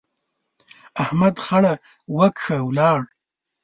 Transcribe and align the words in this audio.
احمد 1.03 1.35
خړه 1.45 1.73
وکښه، 2.17 2.57
ولاړ. 2.67 2.99